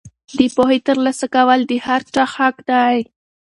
د 0.37 0.39
پوهې 0.55 0.79
ترلاسه 0.87 1.25
کول 1.35 1.59
د 1.67 1.71
هر 1.85 2.01
چا 2.13 2.23
حق 2.35 2.55
دی. 2.69 2.97